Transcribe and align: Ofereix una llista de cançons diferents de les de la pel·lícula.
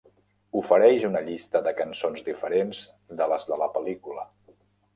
Ofereix 0.61 1.05
una 1.09 1.21
llista 1.27 1.61
de 1.67 1.75
cançons 1.81 2.25
diferents 2.31 2.81
de 3.23 3.31
les 3.35 3.49
de 3.53 3.61
la 3.65 3.71
pel·lícula. 3.77 4.29